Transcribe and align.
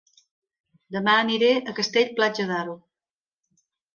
Dema 0.95 1.13
aniré 1.23 1.51
a 1.71 1.75
Castell-Platja 1.81 2.47
d'Aro 2.53 2.75